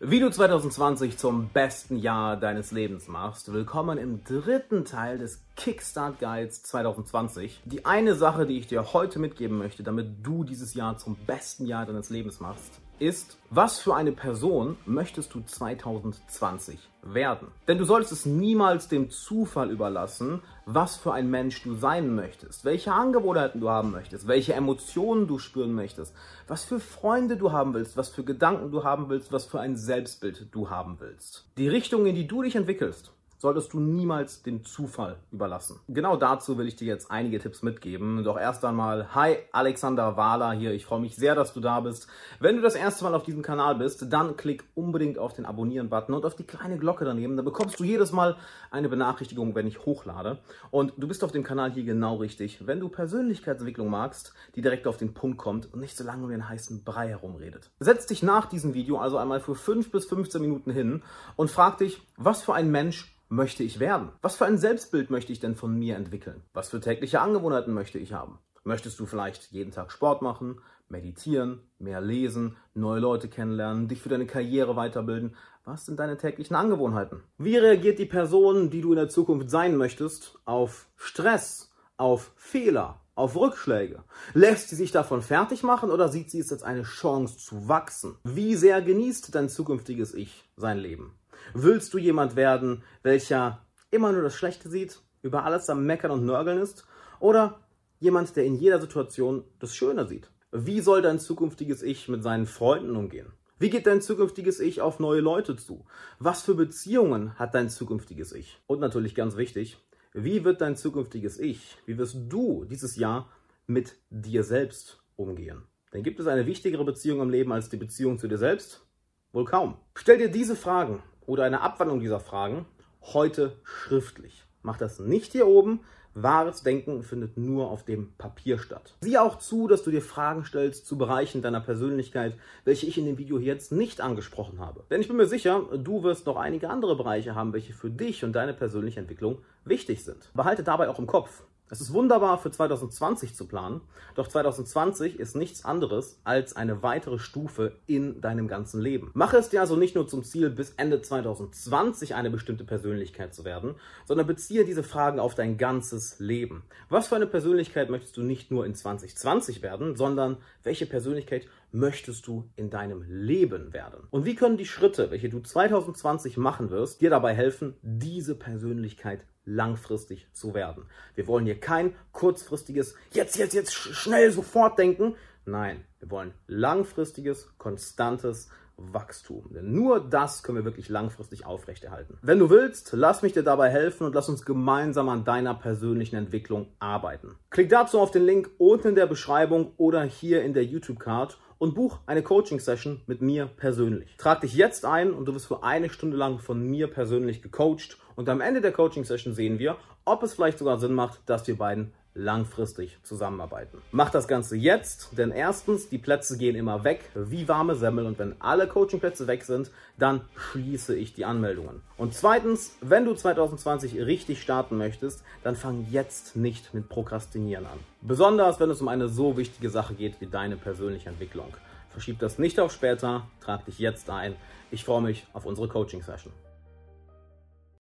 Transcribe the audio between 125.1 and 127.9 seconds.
hier oben. Wahres Denken findet nur auf